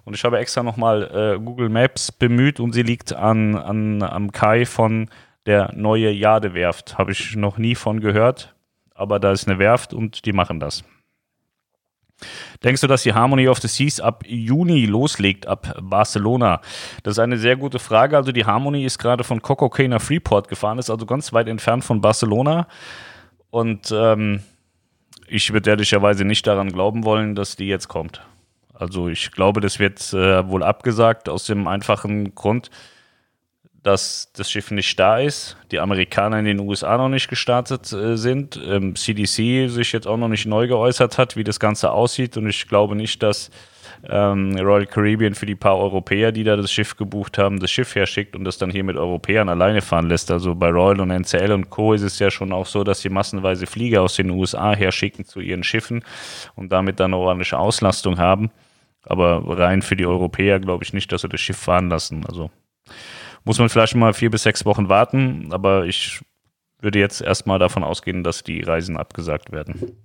und 0.04 0.14
ich 0.14 0.24
habe 0.24 0.38
extra 0.38 0.62
nochmal 0.62 1.36
äh, 1.36 1.38
Google 1.42 1.68
Maps 1.68 2.12
bemüht 2.12 2.60
und 2.60 2.72
sie 2.72 2.82
liegt 2.82 3.12
an, 3.12 3.56
an, 3.56 4.02
am 4.02 4.32
Kai 4.32 4.66
von 4.66 5.08
der 5.46 5.72
Neue 5.74 6.10
Jade 6.10 6.54
Werft. 6.54 6.98
Habe 6.98 7.12
ich 7.12 7.36
noch 7.36 7.58
nie 7.58 7.74
von 7.74 8.00
gehört, 8.00 8.54
aber 8.94 9.18
da 9.18 9.32
ist 9.32 9.48
eine 9.48 9.58
Werft 9.58 9.94
und 9.94 10.24
die 10.26 10.32
machen 10.32 10.60
das. 10.60 10.84
Denkst 12.62 12.80
du, 12.80 12.86
dass 12.86 13.02
die 13.02 13.12
Harmony 13.12 13.48
of 13.48 13.58
the 13.58 13.68
Seas 13.68 14.00
ab 14.00 14.24
Juni 14.26 14.86
loslegt, 14.86 15.46
ab 15.46 15.76
Barcelona? 15.82 16.60
Das 17.02 17.12
ist 17.12 17.18
eine 17.18 17.38
sehr 17.38 17.56
gute 17.56 17.78
Frage. 17.78 18.16
Also 18.16 18.32
die 18.32 18.44
Harmony 18.44 18.84
ist 18.84 18.98
gerade 18.98 19.24
von 19.24 19.42
Coco 19.42 19.70
nach 19.88 20.00
Freeport 20.00 20.48
gefahren, 20.48 20.78
ist 20.78 20.90
also 20.90 21.06
ganz 21.06 21.32
weit 21.32 21.48
entfernt 21.48 21.84
von 21.84 22.00
Barcelona. 22.00 22.66
Und 23.50 23.92
ähm, 23.94 24.42
ich 25.26 25.52
würde 25.52 25.70
ehrlicherweise 25.70 26.24
nicht 26.24 26.46
daran 26.46 26.72
glauben 26.72 27.04
wollen, 27.04 27.34
dass 27.34 27.56
die 27.56 27.66
jetzt 27.66 27.88
kommt. 27.88 28.22
Also 28.72 29.08
ich 29.08 29.30
glaube, 29.30 29.60
das 29.60 29.78
wird 29.78 30.00
äh, 30.12 30.48
wohl 30.48 30.62
abgesagt 30.62 31.28
aus 31.28 31.44
dem 31.44 31.68
einfachen 31.68 32.34
Grund, 32.34 32.70
dass 33.84 34.32
das 34.32 34.50
Schiff 34.50 34.70
nicht 34.70 34.98
da 34.98 35.18
ist, 35.18 35.56
die 35.70 35.78
Amerikaner 35.78 36.38
in 36.38 36.46
den 36.46 36.58
USA 36.58 36.96
noch 36.96 37.10
nicht 37.10 37.28
gestartet 37.28 37.92
äh, 37.92 38.16
sind, 38.16 38.58
ähm, 38.66 38.96
CDC 38.96 39.68
sich 39.68 39.92
jetzt 39.92 40.06
auch 40.06 40.16
noch 40.16 40.28
nicht 40.28 40.46
neu 40.46 40.66
geäußert 40.66 41.18
hat, 41.18 41.36
wie 41.36 41.44
das 41.44 41.60
Ganze 41.60 41.92
aussieht 41.92 42.36
und 42.36 42.48
ich 42.48 42.66
glaube 42.66 42.96
nicht, 42.96 43.22
dass 43.22 43.50
ähm, 44.08 44.56
Royal 44.58 44.86
Caribbean 44.86 45.34
für 45.34 45.46
die 45.46 45.54
paar 45.54 45.78
Europäer, 45.78 46.32
die 46.32 46.44
da 46.44 46.56
das 46.56 46.72
Schiff 46.72 46.96
gebucht 46.96 47.38
haben, 47.38 47.60
das 47.60 47.70
Schiff 47.70 47.94
herschickt 47.94 48.34
und 48.34 48.44
das 48.44 48.58
dann 48.58 48.70
hier 48.70 48.84
mit 48.84 48.96
Europäern 48.96 49.48
alleine 49.48 49.82
fahren 49.82 50.08
lässt. 50.08 50.30
Also 50.30 50.54
bei 50.54 50.70
Royal 50.70 51.00
und 51.00 51.10
NCL 51.10 51.52
und 51.52 51.70
Co. 51.70 51.92
ist 51.92 52.02
es 52.02 52.18
ja 52.18 52.30
schon 52.30 52.52
auch 52.52 52.66
so, 52.66 52.84
dass 52.84 53.00
sie 53.00 53.08
massenweise 53.08 53.66
Flieger 53.66 54.02
aus 54.02 54.16
den 54.16 54.30
USA 54.30 54.74
herschicken 54.74 55.24
zu 55.24 55.40
ihren 55.40 55.62
Schiffen 55.62 56.04
und 56.54 56.72
damit 56.72 57.00
dann 57.00 57.14
eine 57.14 57.22
ordentliche 57.22 57.58
Auslastung 57.58 58.18
haben. 58.18 58.50
Aber 59.04 59.42
rein 59.58 59.82
für 59.82 59.96
die 59.96 60.06
Europäer 60.06 60.60
glaube 60.60 60.84
ich 60.84 60.92
nicht, 60.92 61.12
dass 61.12 61.22
sie 61.22 61.28
das 61.28 61.40
Schiff 61.40 61.58
fahren 61.58 61.88
lassen. 61.88 62.24
Also 62.26 62.50
muss 63.44 63.58
man 63.58 63.68
vielleicht 63.68 63.94
mal 63.94 64.14
vier 64.14 64.30
bis 64.30 64.42
sechs 64.42 64.64
Wochen 64.64 64.88
warten, 64.88 65.52
aber 65.52 65.84
ich 65.84 66.20
würde 66.80 66.98
jetzt 66.98 67.20
erstmal 67.20 67.58
davon 67.58 67.84
ausgehen, 67.84 68.24
dass 68.24 68.42
die 68.42 68.62
Reisen 68.62 68.96
abgesagt 68.96 69.52
werden. 69.52 69.96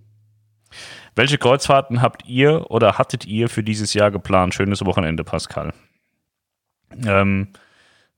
Welche 1.16 1.38
Kreuzfahrten 1.38 2.02
habt 2.02 2.28
ihr 2.28 2.70
oder 2.70 2.98
hattet 2.98 3.26
ihr 3.26 3.50
für 3.50 3.64
dieses 3.64 3.94
Jahr 3.94 4.12
geplant? 4.12 4.54
Schönes 4.54 4.86
Wochenende, 4.86 5.24
Pascal. 5.24 5.74
Ähm, 7.06 7.50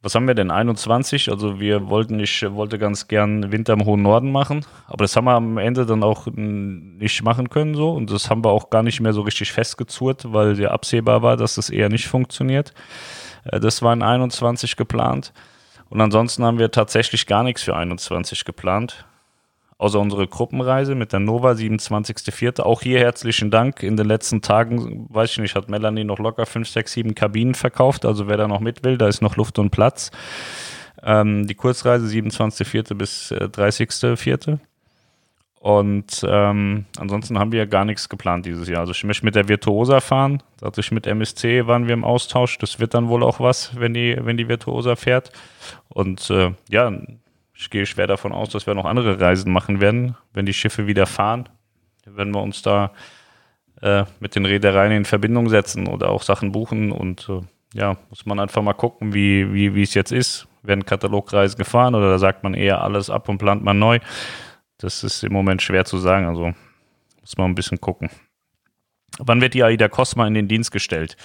was 0.04 0.16
haben 0.16 0.28
wir 0.28 0.34
denn? 0.34 0.50
21. 0.50 1.30
Also 1.30 1.60
wir 1.60 1.90
wollten, 1.90 2.20
ich 2.20 2.44
wollte 2.52 2.80
ganz 2.80 3.08
gern 3.08 3.52
Winter 3.52 3.74
im 3.74 3.86
hohen 3.86 4.02
Norden 4.02 4.32
machen, 4.32 4.66
aber 4.88 5.04
das 5.04 5.16
haben 5.16 5.26
wir 5.26 5.34
am 5.34 5.58
Ende 5.58 5.86
dann 5.86 6.04
auch 6.04 6.28
nicht 6.28 7.24
machen 7.24 7.50
können 7.50 7.76
so 7.76 7.92
und 7.92 8.12
das 8.12 8.30
haben 8.30 8.44
wir 8.44 8.50
auch 8.50 8.72
gar 8.72 8.82
nicht 8.82 9.00
mehr 9.00 9.14
so 9.14 9.22
richtig 9.22 9.52
festgezurrt, 9.52 10.34
weil 10.34 10.56
sehr 10.56 10.72
absehbar 10.72 11.22
war, 11.22 11.38
dass 11.38 11.56
das 11.56 11.70
eher 11.70 11.90
nicht 11.90 12.08
funktioniert. 12.08 12.74
Äh, 13.46 13.60
das 13.60 13.82
war 13.82 13.94
in 13.94 14.04
21 14.04 14.76
geplant 14.76 15.34
und 15.90 16.02
ansonsten 16.02 16.44
haben 16.44 16.60
wir 16.60 16.72
tatsächlich 16.72 17.28
gar 17.28 17.44
nichts 17.44 17.64
für 17.64 17.76
21 17.76 18.46
geplant 18.46 19.06
außer 19.82 20.00
unsere 20.00 20.28
Gruppenreise 20.28 20.94
mit 20.94 21.12
der 21.12 21.20
Nova, 21.20 21.54
27.04. 21.54 22.62
Auch 22.62 22.84
hier 22.84 23.00
herzlichen 23.00 23.50
Dank. 23.50 23.82
In 23.82 23.98
den 23.98 24.06
letzten 24.06 24.44
Tagen, 24.44 25.08
weiß 25.10 25.32
ich 25.32 25.38
nicht, 25.40 25.56
hat 25.56 25.70
Melanie 25.70 26.04
noch 26.04 26.20
locker 26.20 26.46
5, 26.46 26.70
6, 26.70 26.92
7 26.92 27.16
Kabinen 27.16 27.56
verkauft. 27.56 28.06
Also 28.06 28.28
wer 28.28 28.38
da 28.38 28.48
noch 28.48 28.60
mit 28.60 28.84
will, 28.84 29.00
da 29.00 29.08
ist 29.08 29.24
noch 29.24 29.38
Luft 29.38 29.58
und 29.58 29.72
Platz. 29.72 30.12
Ähm, 31.02 31.48
die 31.48 31.56
Kurzreise 31.56 32.06
27.04. 32.06 32.94
bis 32.94 33.32
äh, 33.32 33.46
30.04. 33.46 34.60
Und 35.62 36.26
ähm, 36.28 36.86
ansonsten 36.98 37.38
haben 37.38 37.52
wir 37.52 37.60
ja 37.60 37.66
gar 37.66 37.86
nichts 37.86 38.10
geplant 38.10 38.48
dieses 38.48 38.68
Jahr. 38.68 38.80
Also 38.80 38.94
ich 38.94 39.04
möchte 39.04 39.24
mit 39.24 39.36
der 39.36 39.48
Virtuosa 39.48 40.00
fahren. 40.00 40.42
Ich 40.76 40.92
mit 40.92 41.06
MSC 41.06 41.68
waren 41.68 41.86
wir 41.86 41.94
im 41.94 42.04
Austausch. 42.04 42.58
Das 42.58 42.80
wird 42.80 42.96
dann 42.96 43.10
wohl 43.10 43.22
auch 43.22 43.40
was, 43.40 43.80
wenn 43.80 43.94
die, 43.94 44.18
wenn 44.20 44.38
die 44.38 44.48
Virtuosa 44.48 44.96
fährt. 44.96 45.32
Und 45.88 46.32
äh, 46.32 46.54
ja, 46.68 46.92
ich 47.54 47.70
gehe 47.70 47.86
schwer 47.86 48.08
davon 48.08 48.32
aus, 48.32 48.50
dass 48.50 48.66
wir 48.66 48.74
noch 48.74 48.86
andere 48.86 49.20
Reisen 49.20 49.54
machen 49.54 49.82
werden, 49.82 50.18
wenn 50.34 50.48
die 50.48 50.54
Schiffe 50.54 50.88
wieder 50.88 51.06
fahren. 51.06 51.48
Wenn 52.08 52.32
wir 52.32 52.42
uns 52.42 52.64
da 52.64 52.90
äh, 53.84 54.06
mit 54.20 54.36
den 54.36 54.48
Reedereien 54.48 54.92
in 54.92 55.06
Verbindung 55.06 55.48
setzen 55.48 55.86
oder 55.88 56.10
auch 56.10 56.24
Sachen 56.24 56.52
buchen 56.54 56.92
und 56.92 57.30
äh, 57.30 57.42
ja, 57.78 57.98
muss 58.10 58.26
man 58.26 58.40
einfach 58.40 58.64
mal 58.64 58.74
gucken, 58.74 59.14
wie, 59.14 59.54
wie, 59.54 59.76
wie 59.76 59.84
es 59.84 59.94
jetzt 59.94 60.12
ist. 60.12 60.48
Werden 60.64 60.86
Katalogreisen 60.86 61.60
gefahren 61.60 61.94
oder 61.94 62.10
da 62.10 62.18
sagt 62.18 62.42
man 62.44 62.56
eher 62.56 62.82
alles 62.82 63.12
ab 63.12 63.30
und 63.30 63.38
plant 63.38 63.64
man 63.64 63.78
neu? 63.78 64.00
Das 64.82 65.04
ist 65.04 65.24
im 65.24 65.32
Moment 65.32 65.62
schwer 65.62 65.86
zu 65.86 65.98
sagen, 65.98 66.26
also 66.26 66.54
muss 67.22 67.38
man 67.38 67.52
ein 67.52 67.56
bisschen 67.56 67.80
gucken. 67.80 68.10
Wann 69.20 69.42
wird 69.42 69.54
die 69.54 69.64
AIDA 69.64 69.88
Cosma 69.88 70.26
in 70.28 70.34
den 70.34 70.48
Dienst 70.48 70.72
gestellt? 70.72 71.18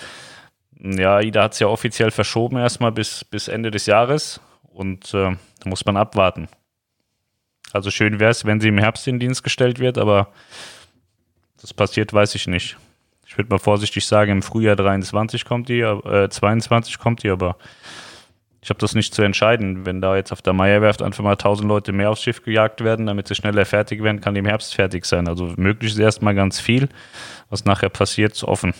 Ja, 0.79 1.17
AIDA 1.17 1.45
hat 1.45 1.55
es 1.55 1.61
ja 1.61 1.69
offiziell 1.69 2.11
verschoben 2.11 2.59
erstmal 2.59 2.93
bis, 2.93 3.25
bis 3.25 3.49
Ende 3.49 3.71
des 3.71 3.87
Jahres. 3.87 4.41
Und 4.63 5.15
äh, 5.15 5.35
da 5.61 5.69
muss 5.69 5.87
man 5.87 5.97
abwarten. 5.97 6.49
Also 7.73 7.91
schön 7.91 8.21
wäre 8.21 8.31
es, 8.31 8.45
wenn 8.45 8.61
sie 8.61 8.69
im 8.69 8.79
Herbst 8.79 9.09
in 9.09 9.19
Dienst 9.19 9.43
gestellt 9.43 9.79
wird, 9.79 9.97
aber 9.99 10.29
das 11.61 11.73
passiert, 11.73 12.13
weiß 12.13 12.35
ich 12.35 12.47
nicht. 12.47 12.77
Ich 13.27 13.37
würde 13.39 13.51
mal 13.51 13.59
vorsichtig 13.59 14.07
sagen, 14.07 14.33
im 14.33 14.43
Frühjahr 14.43 14.77
23 14.77 15.45
kommt 15.45 15.69
die, 15.69 15.81
äh, 15.81 16.29
22 16.29 16.99
kommt 16.99 17.23
die, 17.23 17.31
aber 17.31 17.57
ich 18.67 18.71
habe 18.71 18.81
das 18.81 18.97
nicht 18.97 19.15
zu 19.15 19.23
entscheiden. 19.23 19.87
Wenn 19.87 20.01
da 20.01 20.17
jetzt 20.17 20.33
auf 20.33 20.43
der 20.43 20.53
Meierwerft 20.53 21.01
einfach 21.01 21.23
mal 21.23 21.31
1000 21.31 21.69
Leute 21.69 21.93
mehr 21.93 22.11
aufs 22.11 22.25
Schiff 22.25 22.43
gejagt 22.43 22.83
werden, 22.83 23.07
damit 23.07 23.29
sie 23.29 23.37
schneller 23.37 23.65
fertig 23.65 24.03
werden, 24.03 24.21
kann 24.21 24.35
die 24.35 24.41
im 24.41 24.45
Herbst 24.45 24.75
fertig 24.75 25.05
sein. 25.05 25.29
Also 25.29 25.55
möglich 25.57 25.93
ist 25.93 26.01
erstmal 26.01 26.35
ganz 26.35 26.59
viel. 26.59 26.89
Was 27.49 27.65
nachher 27.65 27.91
passiert, 27.91 28.33
ist 28.33 28.43
offen. 28.43 28.75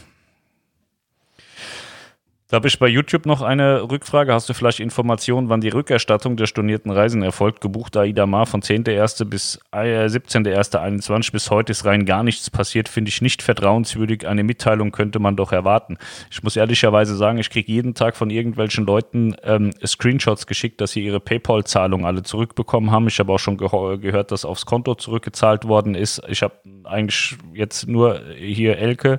Da 2.49 2.55
habe 2.55 2.69
ich 2.69 2.79
bei 2.79 2.87
YouTube 2.87 3.27
noch 3.27 3.43
eine 3.43 3.91
Rückfrage. 3.91 4.33
Hast 4.33 4.49
du 4.49 4.55
vielleicht 4.55 4.79
Informationen, 4.79 5.49
wann 5.49 5.61
die 5.61 5.69
Rückerstattung 5.69 6.37
der 6.37 6.47
stornierten 6.47 6.93
Reisen 6.93 7.25
erfolgt? 7.25 7.61
Gebucht 7.61 7.97
Aida 7.97 8.25
Mar 8.25 8.47
von 8.47 8.63
10.1. 8.63 9.25
bis 9.25 9.59
äh, 9.73 10.07
17.1.21 10.07 11.33
bis 11.33 11.51
heute 11.51 11.73
ist 11.73 11.85
rein 11.85 12.07
gar 12.07 12.23
nichts 12.23 12.49
passiert. 12.49 12.89
Finde 12.89 13.09
ich 13.09 13.21
nicht 13.21 13.43
vertrauenswürdig. 13.43 14.29
Eine 14.29 14.45
Mitteilung 14.45 14.93
könnte 14.93 15.19
man 15.19 15.35
doch 15.35 15.51
erwarten. 15.51 15.99
Ich 16.31 16.45
muss 16.45 16.55
ehrlicherweise 16.55 17.17
sagen, 17.17 17.39
ich 17.39 17.51
kriege 17.51 17.73
jeden 17.73 17.95
Tag 17.95 18.15
von 18.15 18.31
irgendwelchen 18.31 18.87
Leuten 18.87 19.35
ähm, 19.43 19.73
Screenshots 19.85 20.47
geschickt, 20.47 20.81
dass 20.81 20.93
sie 20.93 21.05
ihre 21.05 21.19
PayPal-Zahlungen 21.19 22.07
alle 22.07 22.23
zurückbekommen 22.23 22.93
haben. 22.93 23.09
Ich 23.09 23.19
habe 23.19 23.33
auch 23.33 23.41
schon 23.41 23.59
ge 23.59 23.67
gehört, 23.99 24.31
dass 24.31 24.45
aufs 24.45 24.67
Konto 24.67 24.95
zurückgezahlt 24.95 25.67
worden 25.67 25.97
ist. 25.97 26.23
Ich 26.29 26.43
habe 26.43 26.55
eigentlich 26.85 27.37
jetzt 27.55 27.89
nur 27.89 28.21
hier 28.37 28.79
Elke 28.79 29.19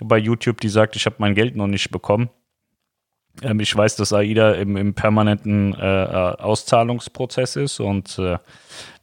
bei 0.00 0.16
YouTube, 0.16 0.60
die 0.60 0.68
sagt, 0.68 0.94
ich 0.94 1.06
habe 1.06 1.16
mein 1.18 1.34
Geld 1.34 1.56
noch 1.56 1.66
nicht 1.66 1.90
bekommen. 1.90 2.30
Ähm, 3.40 3.60
ich 3.60 3.74
weiß, 3.74 3.96
dass 3.96 4.12
AIDA 4.12 4.52
im, 4.52 4.76
im 4.76 4.94
permanenten 4.94 5.74
äh, 5.74 6.04
äh, 6.04 6.36
Auszahlungsprozess 6.36 7.56
ist 7.56 7.80
und 7.80 8.18
äh, 8.18 8.38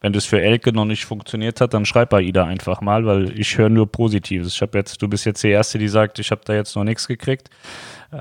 wenn 0.01 0.13
das 0.13 0.25
für 0.25 0.41
Elke 0.41 0.71
noch 0.71 0.85
nicht 0.85 1.05
funktioniert 1.05 1.59
hat, 1.61 1.73
dann 1.73 1.85
schreib 1.85 2.13
AIDA 2.13 2.45
einfach 2.45 2.81
mal, 2.81 3.05
weil 3.05 3.37
ich 3.37 3.57
höre 3.57 3.69
nur 3.69 3.91
Positives. 3.91 4.53
Ich 4.53 4.61
habe 4.61 4.77
jetzt, 4.77 5.01
du 5.01 5.07
bist 5.07 5.25
jetzt 5.25 5.43
die 5.43 5.49
Erste, 5.49 5.77
die 5.77 5.87
sagt, 5.87 6.19
ich 6.19 6.31
habe 6.31 6.41
da 6.45 6.53
jetzt 6.53 6.75
noch 6.75 6.83
nichts 6.83 7.07
gekriegt. 7.07 7.49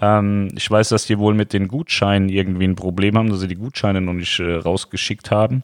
Ähm, 0.01 0.49
ich 0.57 0.71
weiß, 0.71 0.89
dass 0.89 1.07
die 1.07 1.19
wohl 1.19 1.35
mit 1.35 1.53
den 1.53 1.69
Gutscheinen 1.69 2.29
irgendwie 2.29 2.67
ein 2.67 2.77
Problem 2.77 3.17
haben, 3.17 3.31
dass 3.31 3.41
sie 3.41 3.49
die 3.49 3.57
Gutscheine 3.57 4.01
noch 4.01 4.15
nicht 4.15 4.41
äh, 4.41 4.55
rausgeschickt 4.55 5.31
haben. 5.31 5.63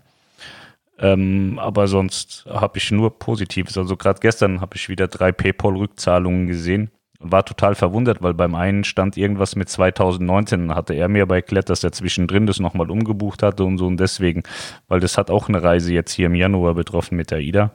Ähm, 0.98 1.58
aber 1.58 1.88
sonst 1.88 2.46
habe 2.48 2.78
ich 2.78 2.92
nur 2.92 3.18
Positives. 3.18 3.76
Also 3.76 3.96
gerade 3.96 4.20
gestern 4.20 4.60
habe 4.60 4.76
ich 4.76 4.88
wieder 4.88 5.08
drei 5.08 5.32
PayPal-Rückzahlungen 5.32 6.46
gesehen 6.46 6.90
war 7.24 7.44
total 7.44 7.74
verwundert, 7.74 8.22
weil 8.22 8.34
beim 8.34 8.54
einen 8.54 8.84
stand 8.84 9.16
irgendwas 9.16 9.56
mit 9.56 9.68
2019, 9.68 10.74
hatte 10.74 10.94
er 10.94 11.08
mir 11.08 11.22
aber 11.22 11.36
erklärt, 11.36 11.70
dass 11.70 11.82
er 11.82 11.92
zwischendrin 11.92 12.46
das 12.46 12.60
nochmal 12.60 12.90
umgebucht 12.90 13.42
hatte 13.42 13.64
und 13.64 13.78
so 13.78 13.86
und 13.86 13.98
deswegen, 13.98 14.42
weil 14.88 15.00
das 15.00 15.18
hat 15.18 15.30
auch 15.30 15.48
eine 15.48 15.62
Reise 15.62 15.92
jetzt 15.92 16.12
hier 16.12 16.26
im 16.26 16.34
Januar 16.34 16.74
betroffen 16.74 17.16
mit 17.16 17.30
der 17.30 17.40
IDA. 17.40 17.70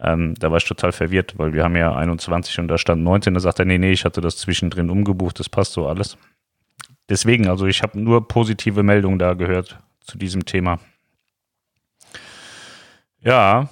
Ähm, 0.00 0.34
da 0.38 0.50
war 0.50 0.56
ich 0.56 0.64
total 0.64 0.92
verwirrt, 0.92 1.38
weil 1.38 1.52
wir 1.52 1.62
haben 1.62 1.76
ja 1.76 1.94
21 1.94 2.58
und 2.58 2.68
da 2.68 2.78
stand 2.78 3.02
19, 3.02 3.34
da 3.34 3.40
sagt 3.40 3.58
er, 3.58 3.66
nee, 3.66 3.78
nee, 3.78 3.92
ich 3.92 4.04
hatte 4.04 4.20
das 4.20 4.38
zwischendrin 4.38 4.88
umgebucht, 4.88 5.38
das 5.38 5.48
passt 5.48 5.72
so 5.72 5.86
alles. 5.86 6.16
Deswegen, 7.08 7.48
also 7.48 7.66
ich 7.66 7.82
habe 7.82 8.00
nur 8.00 8.26
positive 8.26 8.82
Meldungen 8.82 9.18
da 9.18 9.34
gehört 9.34 9.78
zu 10.00 10.16
diesem 10.16 10.44
Thema. 10.44 10.78
Ja. 13.20 13.68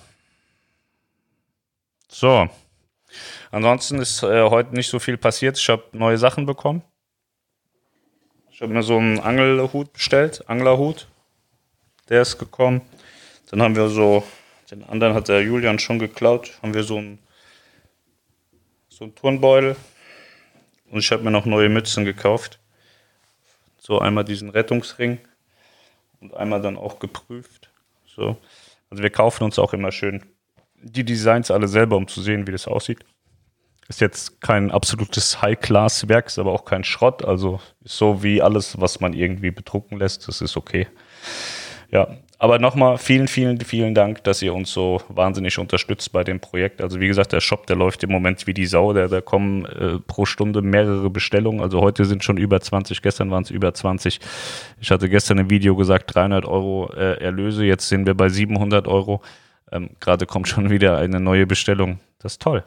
So. 2.08 2.48
Ansonsten 3.50 3.98
ist 3.98 4.22
äh, 4.22 4.42
heute 4.50 4.74
nicht 4.74 4.88
so 4.88 4.98
viel 4.98 5.16
passiert. 5.16 5.58
Ich 5.58 5.68
habe 5.68 5.84
neue 5.92 6.18
Sachen 6.18 6.46
bekommen. 6.46 6.82
Ich 8.50 8.60
habe 8.60 8.72
mir 8.72 8.82
so 8.82 8.96
einen 8.96 9.20
Angelhut 9.20 9.92
bestellt, 9.92 10.48
Anglerhut. 10.48 11.06
Der 12.08 12.22
ist 12.22 12.38
gekommen. 12.38 12.82
Dann 13.50 13.62
haben 13.62 13.76
wir 13.76 13.88
so, 13.88 14.24
den 14.70 14.84
anderen 14.84 15.14
hat 15.14 15.28
der 15.28 15.42
Julian 15.42 15.78
schon 15.78 15.98
geklaut, 15.98 16.58
haben 16.62 16.74
wir 16.74 16.82
so 16.82 16.98
einen, 16.98 17.18
so 18.88 19.04
einen 19.04 19.14
Turnbeutel. 19.14 19.76
Und 20.90 20.98
ich 20.98 21.10
habe 21.12 21.22
mir 21.22 21.30
noch 21.30 21.46
neue 21.46 21.68
Mützen 21.68 22.04
gekauft. 22.04 22.58
So 23.78 24.00
einmal 24.00 24.24
diesen 24.24 24.50
Rettungsring 24.50 25.18
und 26.20 26.34
einmal 26.34 26.60
dann 26.60 26.76
auch 26.76 26.98
geprüft. 26.98 27.70
So. 28.06 28.36
Also 28.90 29.02
wir 29.02 29.10
kaufen 29.10 29.44
uns 29.44 29.58
auch 29.58 29.72
immer 29.72 29.92
schön 29.92 30.22
die 30.82 31.04
Designs 31.04 31.50
alle 31.50 31.68
selber, 31.68 31.96
um 31.96 32.06
zu 32.06 32.22
sehen, 32.22 32.46
wie 32.46 32.52
das 32.52 32.68
aussieht. 32.68 33.04
Ist 33.88 34.00
jetzt 34.02 34.40
kein 34.42 34.70
absolutes 34.70 35.40
High-Class-Werk, 35.40 36.26
ist 36.26 36.38
aber 36.38 36.52
auch 36.52 36.66
kein 36.66 36.84
Schrott. 36.84 37.24
Also 37.24 37.60
so 37.84 38.22
wie 38.22 38.42
alles, 38.42 38.78
was 38.80 39.00
man 39.00 39.14
irgendwie 39.14 39.50
bedrucken 39.50 39.98
lässt. 39.98 40.28
Das 40.28 40.42
ist 40.42 40.56
okay. 40.56 40.86
Ja, 41.90 42.08
aber 42.40 42.60
nochmal 42.60 42.98
vielen, 42.98 43.26
vielen, 43.26 43.58
vielen 43.60 43.94
Dank, 43.94 44.22
dass 44.22 44.42
ihr 44.42 44.54
uns 44.54 44.70
so 44.70 45.00
wahnsinnig 45.08 45.58
unterstützt 45.58 46.12
bei 46.12 46.22
dem 46.22 46.38
Projekt. 46.38 46.80
Also 46.80 47.00
wie 47.00 47.08
gesagt, 47.08 47.32
der 47.32 47.40
Shop, 47.40 47.66
der 47.66 47.74
läuft 47.74 48.04
im 48.04 48.10
Moment 48.10 48.46
wie 48.46 48.54
die 48.54 48.66
Sau. 48.66 48.92
Da, 48.92 49.08
da 49.08 49.20
kommen 49.20 49.64
äh, 49.64 49.98
pro 50.06 50.24
Stunde 50.24 50.62
mehrere 50.62 51.10
Bestellungen. 51.10 51.60
Also 51.60 51.80
heute 51.80 52.04
sind 52.04 52.22
schon 52.22 52.36
über 52.36 52.60
20, 52.60 53.02
gestern 53.02 53.30
waren 53.32 53.42
es 53.42 53.50
über 53.50 53.74
20. 53.74 54.20
Ich 54.80 54.90
hatte 54.92 55.08
gestern 55.08 55.38
im 55.38 55.50
Video 55.50 55.74
gesagt 55.74 56.14
300 56.14 56.44
Euro 56.44 56.92
äh, 56.94 57.20
Erlöse. 57.20 57.64
Jetzt 57.64 57.88
sind 57.88 58.06
wir 58.06 58.14
bei 58.14 58.28
700 58.28 58.86
Euro. 58.86 59.20
Ähm, 59.72 59.90
Gerade 59.98 60.26
kommt 60.26 60.46
schon 60.46 60.70
wieder 60.70 60.98
eine 60.98 61.18
neue 61.18 61.46
Bestellung. 61.46 61.98
Das 62.20 62.34
ist 62.34 62.42
toll. 62.42 62.62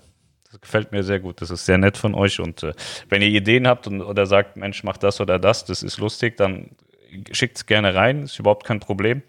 Das 0.51 0.59
gefällt 0.59 0.91
mir 0.91 1.03
sehr 1.03 1.19
gut. 1.19 1.41
Das 1.41 1.49
ist 1.49 1.65
sehr 1.65 1.77
nett 1.77 1.97
von 1.97 2.13
euch. 2.13 2.39
Und 2.41 2.63
äh, 2.63 2.73
wenn 3.07 3.21
ihr 3.21 3.29
Ideen 3.29 3.67
habt 3.67 3.87
und, 3.87 4.01
oder 4.01 4.25
sagt, 4.25 4.57
Mensch, 4.57 4.83
mach 4.83 4.97
das 4.97 5.21
oder 5.21 5.39
das, 5.39 5.63
das 5.63 5.81
ist 5.81 5.97
lustig, 5.97 6.35
dann 6.35 6.71
schickt 7.31 7.57
es 7.57 7.65
gerne 7.65 7.95
rein. 7.95 8.23
Ist 8.23 8.37
überhaupt 8.37 8.65
kein 8.65 8.81
Problem. 8.81 9.23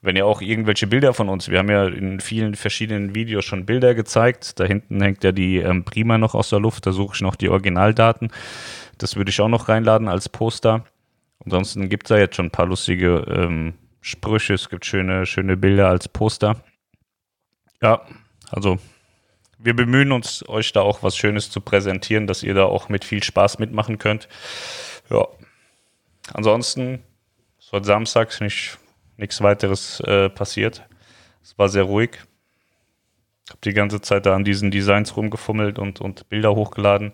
Wenn 0.00 0.14
ihr 0.14 0.26
auch 0.26 0.40
irgendwelche 0.40 0.86
Bilder 0.86 1.12
von 1.12 1.28
uns, 1.28 1.48
wir 1.48 1.58
haben 1.58 1.70
ja 1.70 1.86
in 1.86 2.20
vielen 2.20 2.54
verschiedenen 2.54 3.14
Videos 3.16 3.44
schon 3.44 3.66
Bilder 3.66 3.94
gezeigt. 3.94 4.60
Da 4.60 4.64
hinten 4.64 5.00
hängt 5.02 5.24
ja 5.24 5.32
die 5.32 5.56
ähm, 5.56 5.84
Prima 5.84 6.18
noch 6.18 6.34
aus 6.34 6.50
der 6.50 6.60
Luft. 6.60 6.86
Da 6.86 6.92
suche 6.92 7.16
ich 7.16 7.20
noch 7.20 7.34
die 7.34 7.48
Originaldaten. 7.48 8.30
Das 8.98 9.16
würde 9.16 9.30
ich 9.30 9.40
auch 9.40 9.48
noch 9.48 9.68
reinladen 9.68 10.06
als 10.06 10.28
Poster. 10.28 10.84
Ansonsten 11.44 11.88
gibt 11.88 12.06
es 12.06 12.08
da 12.10 12.18
jetzt 12.18 12.36
schon 12.36 12.46
ein 12.46 12.52
paar 12.52 12.66
lustige 12.66 13.24
ähm, 13.28 13.74
Sprüche. 14.02 14.54
Es 14.54 14.68
gibt 14.68 14.86
schöne, 14.86 15.26
schöne 15.26 15.56
Bilder 15.56 15.88
als 15.88 16.08
Poster. 16.08 16.62
Ja, 17.82 18.02
also 18.50 18.78
wir 19.58 19.74
bemühen 19.74 20.12
uns, 20.12 20.46
euch 20.48 20.72
da 20.72 20.80
auch 20.82 21.02
was 21.02 21.16
Schönes 21.16 21.50
zu 21.50 21.60
präsentieren, 21.60 22.26
dass 22.26 22.42
ihr 22.42 22.54
da 22.54 22.64
auch 22.64 22.88
mit 22.88 23.04
viel 23.04 23.22
Spaß 23.22 23.58
mitmachen 23.58 23.98
könnt. 23.98 24.28
Ja. 25.10 25.26
Ansonsten 26.32 27.02
ist 27.58 27.72
heute 27.72 27.86
Samstag 27.86 28.40
nicht 28.40 28.78
nichts 29.16 29.40
weiteres 29.40 30.00
äh, 30.00 30.28
passiert. 30.28 30.82
Es 31.42 31.56
war 31.58 31.68
sehr 31.68 31.84
ruhig. 31.84 32.18
Ich 33.44 33.50
habe 33.50 33.60
die 33.64 33.74
ganze 33.74 34.00
Zeit 34.00 34.26
da 34.26 34.34
an 34.34 34.44
diesen 34.44 34.70
Designs 34.70 35.16
rumgefummelt 35.16 35.78
und, 35.78 36.00
und 36.00 36.28
Bilder 36.28 36.54
hochgeladen. 36.54 37.12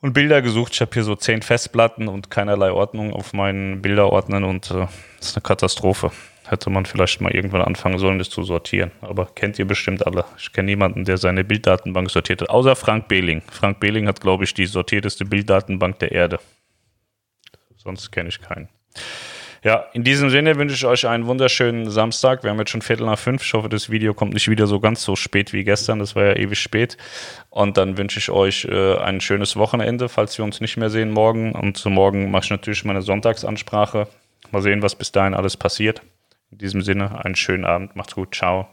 und 0.00 0.12
Bilder 0.12 0.42
gesucht. 0.42 0.74
Ich 0.74 0.80
habe 0.80 0.92
hier 0.94 1.02
so 1.02 1.16
zehn 1.16 1.42
Festplatten 1.42 2.08
und 2.08 2.30
keinerlei 2.30 2.70
Ordnung 2.70 3.12
auf 3.12 3.32
meinen 3.32 3.82
Bilderordnern 3.82 4.44
und 4.44 4.70
äh, 4.70 4.86
das 5.18 5.30
ist 5.30 5.36
eine 5.36 5.42
Katastrophe. 5.42 6.12
Hätte 6.48 6.70
man 6.70 6.86
vielleicht 6.86 7.20
mal 7.20 7.34
irgendwann 7.34 7.60
anfangen 7.60 7.98
sollen, 7.98 8.18
das 8.18 8.30
zu 8.30 8.42
sortieren. 8.42 8.90
Aber 9.02 9.26
kennt 9.26 9.58
ihr 9.58 9.66
bestimmt 9.66 10.06
alle. 10.06 10.24
Ich 10.38 10.52
kenne 10.52 10.66
niemanden, 10.66 11.04
der 11.04 11.18
seine 11.18 11.44
Bilddatenbank 11.44 12.10
sortiert 12.10 12.40
hat, 12.40 12.48
außer 12.48 12.74
Frank 12.74 13.06
Behling. 13.08 13.42
Frank 13.50 13.80
Behling 13.80 14.08
hat, 14.08 14.22
glaube 14.22 14.44
ich, 14.44 14.54
die 14.54 14.64
sortierteste 14.64 15.26
Bilddatenbank 15.26 15.98
der 15.98 16.12
Erde. 16.12 16.38
Sonst 17.76 18.10
kenne 18.10 18.30
ich 18.30 18.40
keinen. 18.40 18.68
Ja, 19.64 19.86
in 19.92 20.04
diesem 20.04 20.30
Sinne 20.30 20.56
wünsche 20.56 20.74
ich 20.74 20.86
euch 20.86 21.06
einen 21.06 21.26
wunderschönen 21.26 21.90
Samstag. 21.90 22.44
Wir 22.44 22.50
haben 22.50 22.58
jetzt 22.58 22.70
schon 22.70 22.80
Viertel 22.80 23.06
nach 23.06 23.18
fünf. 23.18 23.42
Ich 23.42 23.52
hoffe, 23.54 23.68
das 23.68 23.90
Video 23.90 24.14
kommt 24.14 24.32
nicht 24.32 24.48
wieder 24.48 24.66
so 24.66 24.78
ganz 24.78 25.02
so 25.02 25.16
spät 25.16 25.52
wie 25.52 25.64
gestern. 25.64 25.98
Das 25.98 26.14
war 26.14 26.24
ja 26.24 26.36
ewig 26.36 26.60
spät. 26.60 26.96
Und 27.50 27.76
dann 27.76 27.98
wünsche 27.98 28.20
ich 28.20 28.30
euch 28.30 28.66
äh, 28.66 28.96
ein 28.96 29.20
schönes 29.20 29.56
Wochenende, 29.56 30.08
falls 30.08 30.38
wir 30.38 30.44
uns 30.44 30.60
nicht 30.60 30.76
mehr 30.76 30.90
sehen 30.90 31.10
morgen. 31.10 31.52
Und 31.52 31.84
morgen 31.84 32.30
mache 32.30 32.44
ich 32.44 32.50
natürlich 32.50 32.84
meine 32.84 33.02
Sonntagsansprache. 33.02 34.06
Mal 34.52 34.62
sehen, 34.62 34.80
was 34.80 34.94
bis 34.94 35.12
dahin 35.12 35.34
alles 35.34 35.56
passiert. 35.56 36.02
In 36.50 36.58
diesem 36.58 36.82
Sinne, 36.82 37.24
einen 37.24 37.36
schönen 37.36 37.64
Abend. 37.64 37.96
Macht's 37.96 38.14
gut. 38.14 38.34
Ciao. 38.34 38.68